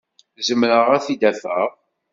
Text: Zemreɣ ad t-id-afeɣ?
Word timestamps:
Zemreɣ 0.47 0.87
ad 0.95 1.01
t-id-afeɣ? 1.05 1.69